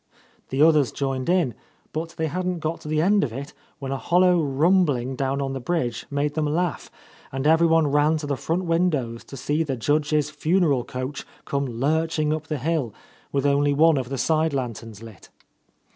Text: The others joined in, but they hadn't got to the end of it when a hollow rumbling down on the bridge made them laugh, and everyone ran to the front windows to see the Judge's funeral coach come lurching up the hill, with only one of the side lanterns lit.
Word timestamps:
The 0.49 0.63
others 0.63 0.91
joined 0.91 1.29
in, 1.29 1.53
but 1.93 2.15
they 2.17 2.25
hadn't 2.25 2.57
got 2.57 2.81
to 2.81 2.87
the 2.87 3.03
end 3.03 3.23
of 3.23 3.31
it 3.31 3.53
when 3.77 3.91
a 3.91 3.97
hollow 3.99 4.41
rumbling 4.43 5.15
down 5.15 5.39
on 5.43 5.53
the 5.53 5.59
bridge 5.59 6.07
made 6.09 6.33
them 6.33 6.45
laugh, 6.47 6.89
and 7.31 7.45
everyone 7.45 7.85
ran 7.85 8.17
to 8.17 8.25
the 8.25 8.35
front 8.35 8.65
windows 8.65 9.23
to 9.25 9.37
see 9.37 9.61
the 9.61 9.77
Judge's 9.77 10.31
funeral 10.31 10.83
coach 10.83 11.23
come 11.45 11.67
lurching 11.67 12.33
up 12.33 12.47
the 12.47 12.57
hill, 12.57 12.95
with 13.31 13.45
only 13.45 13.75
one 13.75 13.97
of 13.97 14.09
the 14.09 14.17
side 14.17 14.55
lanterns 14.55 15.03
lit. 15.03 15.29